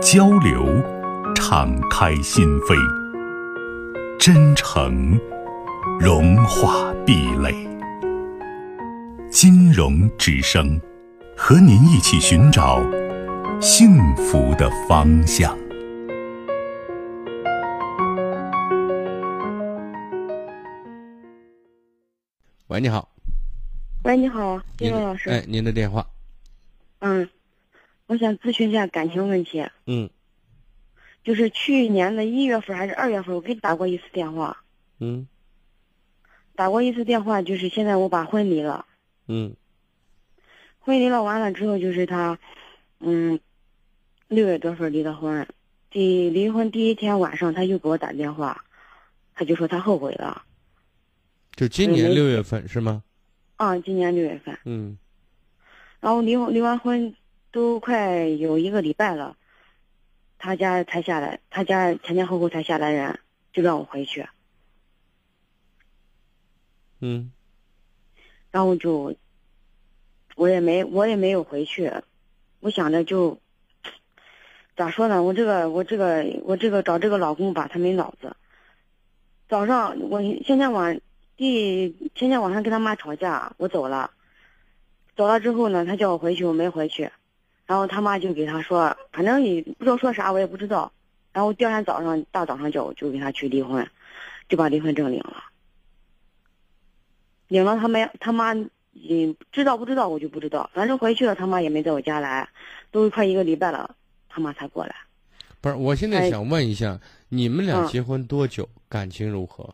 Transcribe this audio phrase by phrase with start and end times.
[0.00, 0.64] 交流，
[1.34, 2.74] 敞开心扉；
[4.18, 5.20] 真诚，
[6.00, 7.54] 融化壁垒。
[9.30, 10.80] 金融之声，
[11.36, 12.82] 和您一起寻找
[13.60, 15.54] 幸福的方向。
[22.68, 23.06] 喂，你好。
[24.04, 25.28] 喂，你好，金融老师。
[25.28, 26.06] 哎，您的电话。
[27.00, 27.28] 嗯。
[28.10, 29.64] 我想咨询一下感情问题。
[29.86, 30.10] 嗯，
[31.22, 34.64] 就是去年的一月份还是二月份，我给你打过一次电话。
[34.98, 35.28] 嗯，
[36.56, 38.84] 打过一次电话，就是现在我把婚离了。
[39.28, 39.54] 嗯，
[40.80, 42.36] 婚离了完了之后，就是他，
[42.98, 43.38] 嗯，
[44.26, 45.46] 六月多份离的婚。
[45.88, 48.64] 第离婚第一天晚上，他又给我打电话，
[49.34, 50.42] 他就说他后悔了。
[51.54, 53.04] 就今年六月份是吗？
[53.54, 54.58] 啊，今年六月份。
[54.64, 54.98] 嗯，
[56.00, 57.14] 然后离婚离完婚。
[57.50, 59.36] 都快有一个礼拜了，
[60.38, 63.18] 他家才下来，他家前前后后才下来人，
[63.52, 64.28] 就让我回去。
[67.00, 67.32] 嗯。
[68.50, 69.14] 然后就，
[70.34, 71.92] 我也没我也没有回去，
[72.60, 73.38] 我想着就，
[74.76, 75.22] 咋说呢？
[75.22, 78.36] 我这个我这个我这个找这个老公吧，他没脑子。
[79.48, 81.00] 早上我今天晚
[81.36, 84.12] 第前天晚上跟他妈吵架，我走了，
[85.16, 87.10] 走了之后呢，他叫我回去，我没回去。
[87.70, 90.90] 然后他妈就给他说，反正也不知道说啥，我也不知道。
[91.32, 93.88] 然后第二天早上大早上叫我就给他去离婚，
[94.48, 95.44] 就把离婚证领了。
[97.46, 98.52] 领了他没他妈
[98.90, 102.48] 你知道不知道我就不知道，反正回去了他妈也没在我家来，
[102.90, 103.94] 都快一个礼拜了，
[104.28, 104.92] 他妈才过来。
[105.60, 106.98] 不是，我现在想问一下，
[107.28, 108.68] 你们俩结婚多久？
[108.88, 109.72] 感情如何？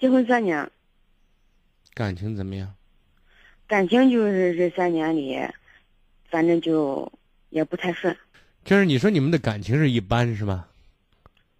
[0.00, 0.68] 结婚三年。
[1.94, 2.74] 感情怎么样？
[3.68, 5.38] 感情就是这三年里。
[6.32, 7.12] 反正就
[7.50, 8.16] 也不太顺，
[8.64, 10.64] 就是你说你们的感情是一般是吗？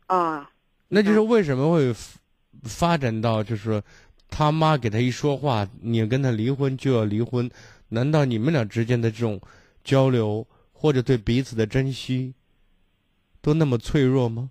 [0.07, 0.51] 啊，
[0.89, 1.95] 那就是为什么会
[2.63, 3.83] 发展到就是说
[4.31, 7.51] 他妈给他一说话，你跟他离婚就要离婚？
[7.91, 9.39] 难道你们俩之间的这种
[9.85, 12.33] 交流或者对彼此的珍惜
[13.43, 14.49] 都那么脆弱吗？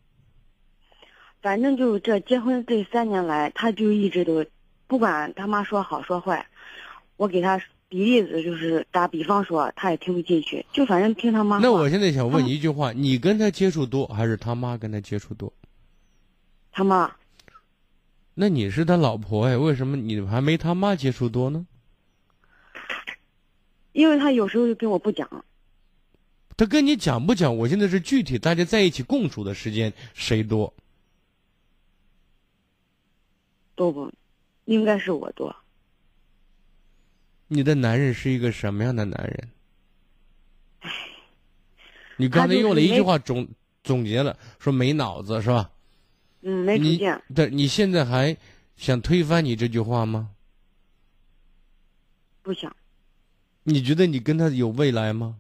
[1.42, 4.46] 反正就这结婚这三年来，他就一直都
[4.86, 6.46] 不管他妈说好说坏，
[7.18, 7.60] 我给他。
[7.92, 11.58] 比例子就是打比方说，他也听不进去，就反正听他妈。
[11.58, 15.52] 那我现在想问你一句话：你跟他接触多，还是他妈跟他接触多？
[16.72, 17.14] 他妈。
[18.34, 21.68] 那你是他老婆哎，为什么你还没他妈接触多呢？
[23.92, 25.44] 因为他有时候就跟我不讲。
[26.56, 27.58] 他跟你讲不讲？
[27.58, 30.74] 我现在是具体大家在一起共处的时间谁多？
[33.76, 34.10] 多不，
[34.64, 35.54] 应该是我多。
[37.54, 39.50] 你的男人是一个什么样的男人？
[42.16, 43.46] 你刚才用了一句话总
[43.84, 45.70] 总结了，说没脑子是吧？
[46.44, 47.22] 嗯，没主见。
[47.36, 48.38] 对，你现在还
[48.78, 50.30] 想推翻你这句话吗？
[52.42, 52.74] 不想。
[53.64, 55.36] 你觉得你跟他有未来吗？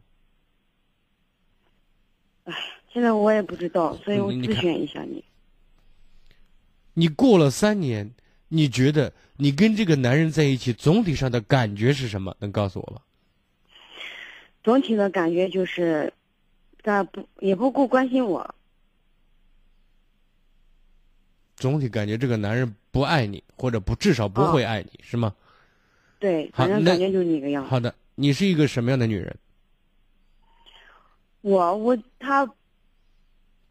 [2.43, 2.53] 哎，
[2.91, 5.23] 现在我也不知道，所以我咨询一下你。
[6.93, 8.13] 你过了三年。
[8.53, 12.35] 你觉得你跟这个男人在一起，总体上的感觉是什么？
[12.39, 13.01] 能告诉我吗？
[14.62, 16.12] 总体的感觉就是，
[16.84, 18.53] 他不也不够关心我。
[21.56, 25.34] 总体感觉这个男人不爱你，或者不至少不会爱你，是吗？
[26.19, 27.63] 对，反正感觉就是那个样。
[27.66, 29.34] 好的，你是一个什么样的女人？
[31.40, 32.53] 我我他。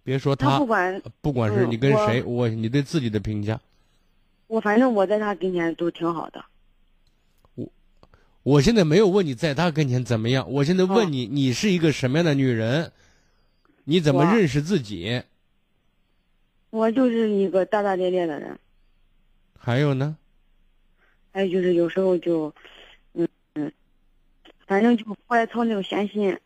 [0.02, 3.60] 别说他不管不管是你跟谁，我你对自己的评价。
[4.50, 6.44] 我反正我在他跟前都挺好的。
[7.54, 7.72] 我
[8.42, 12.90] 我现在没有问你在他跟前怎么样，我现在问你，你是一个什么样的女人？
[13.84, 15.22] 你怎么认识自己？
[16.70, 18.58] 我就是一个大大咧咧的人。
[19.56, 20.16] 还有呢？
[21.32, 22.52] 还有就是有时候就，
[23.12, 23.72] 嗯嗯，
[24.66, 26.36] 反正就不爱操那个闲心。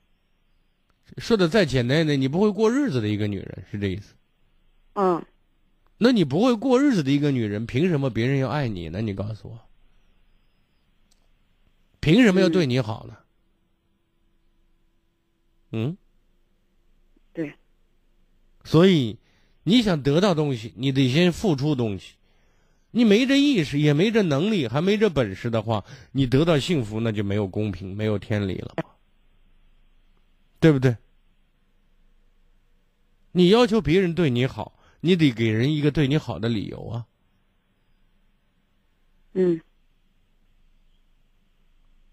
[1.17, 4.13] 说的再简单一点，你不会过日子的一个女人，是这意思？
[4.93, 5.25] 嗯。
[5.99, 9.01] 那你不会过日子的一个女人，凭什么别人要爱你呢？
[9.01, 9.61] 你告诉我，
[12.01, 13.17] 凭什么要对你好呢？
[15.73, 15.97] 嗯，
[17.33, 17.55] 对。
[18.65, 19.19] 所以，
[19.63, 22.15] 你想得到东西，你得先付出东西。
[22.91, 28.77] 你没这意识，也没这能力，还没这本事的话，你得到幸福那就没有公平，没有天理了，
[30.61, 30.97] 对不对？
[33.33, 37.07] 你要求别人对你好，你得给人一个对你好的理由啊。
[39.35, 39.61] 嗯。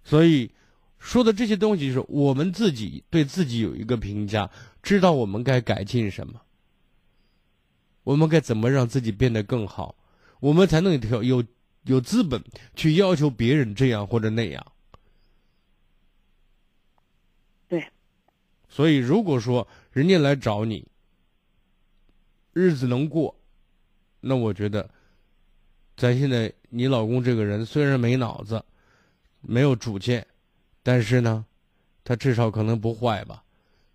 [0.04, 0.52] 所以，
[1.00, 4.52] 说的这些东西是我们自己对自己有一个评价，
[4.84, 6.42] 知道我们该改进什么，
[8.04, 9.96] 我们该怎么让自己变得更好。
[10.42, 11.44] 我们才能有有
[11.86, 12.44] 有资本
[12.76, 14.72] 去要求别人这样或者那样。
[17.70, 17.88] 对。
[18.68, 20.86] 所以，如果说人家来找你，
[22.53, 23.36] 日子能过，
[24.19, 24.89] 那我觉得，
[25.95, 28.63] 咱现在你老公这个人虽然没脑子，
[29.42, 30.25] 没有主见，
[30.83, 31.45] 但是呢，
[32.03, 33.44] 他至少可能不坏吧，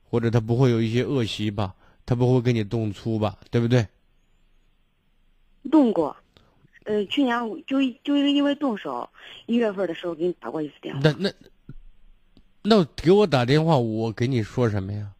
[0.04, 1.74] 或者他不会有一些恶习吧，
[2.04, 3.86] 他不会跟你动粗吧，对不对？
[5.70, 6.16] 动过。
[6.84, 7.36] 呃，去年
[7.66, 9.10] 就就是因为动手，
[9.46, 11.00] 一月份的时候给你打过一次电话。
[11.02, 11.32] 那那
[12.62, 15.10] 那给我打电话，我给你说什么呀？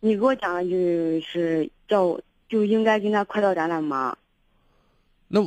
[0.00, 4.16] 你给我讲的就是叫就应该跟他快刀斩乱麻。
[5.28, 5.46] 那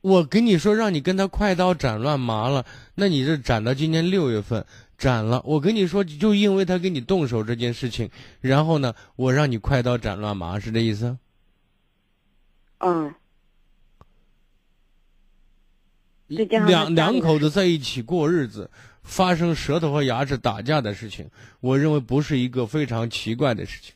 [0.00, 2.64] 我跟你说让你跟他快刀斩乱麻了，
[2.94, 4.64] 那你这斩到今年六月份
[4.96, 5.42] 斩了。
[5.44, 8.10] 我跟你说，就因为他跟你动手这件事情，
[8.40, 11.18] 然后呢，我让你快刀斩乱麻，是这意思？
[12.78, 13.14] 嗯。
[16.28, 18.70] 两两口子在一起过日子，
[19.02, 21.28] 发生舌头和牙齿打架的事情，
[21.58, 23.92] 我认为不是一个非常奇怪的事情。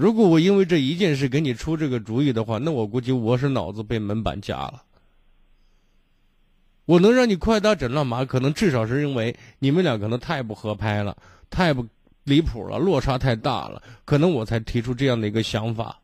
[0.00, 4.82] 如果我因为这一件事给你出这个主意的话，那我估计我是脑子被门板夹了。
[6.86, 11.14] 我能让你快刀斩乱麻，可能至少是因为你们俩可能太不合拍了，
[11.50, 11.86] 太不
[12.24, 16.00] 离谱了，落差太大了，可能我才提出这样的一个想法。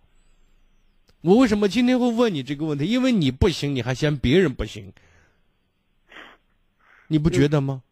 [1.22, 2.84] 我为什么今天会问你这个问题？
[2.84, 4.92] 因为你不行，你还嫌别人不行。
[7.08, 7.82] 你不觉得吗？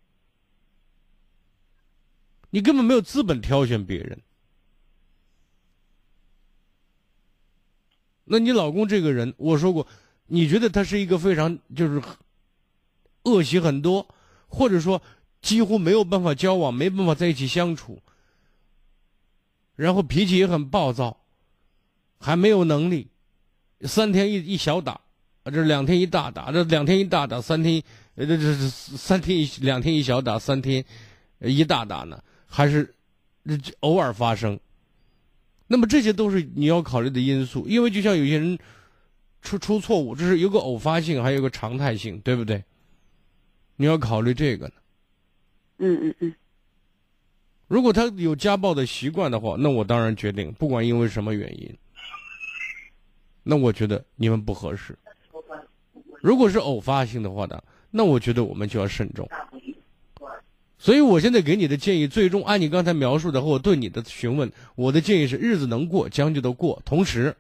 [2.50, 4.21] 你根本没有资本挑选别人。
[8.35, 9.87] 那你老公这个人，我说过，
[10.27, 12.03] 你觉得他是一个非常就是
[13.23, 14.05] 恶习很多，
[14.49, 15.01] 或者说
[15.41, 18.03] 几乎没有办法交往，没办法在一起相处，
[19.77, 21.17] 然后脾气也很暴躁，
[22.19, 23.07] 还没有能力，
[23.83, 25.01] 三天一一小打，
[25.45, 27.81] 啊这两天一大打，这两天一大打，三天。
[28.17, 30.85] 呃，这这三天一两天一小打，三天
[31.39, 32.93] 一大打呢，还是
[33.81, 34.59] 偶尔发生？
[35.66, 38.58] 那么这些都是你要考虑的因素，因为就像有些人
[39.43, 42.62] 出出错误，这是有个偶发性，还有个常态性，对不对？
[43.76, 44.75] 你要考虑这个呢。
[45.78, 46.34] 嗯嗯嗯。
[47.66, 51.76] 如果他有家暴的习惯的话，那我当然决定，不管因为什么原因，
[53.43, 54.96] 那我觉得你们不合适。
[56.20, 57.62] 如果是偶发性的话呢？
[57.96, 59.25] 那我觉得我们就要慎重，
[60.85, 66.83] 所以我现在给你的建议，最终按你刚才描述的和我对你的询问，我的建议是：日子能过，将就的过。
[66.85, 67.35] 同时，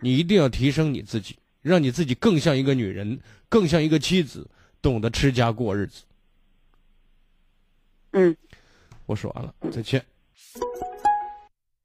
[0.00, 3.20] 你一定要提升你自己，让你自己更像一个女人，
[3.50, 4.48] 更像一个妻子，
[4.80, 6.04] 懂得持家过日子。
[8.12, 8.34] 嗯，
[9.04, 10.02] 我说完了，再见。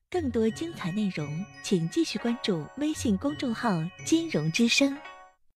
[0.09, 4.97] 更多精彩内容，请继续关注微信公众号“金融之声”。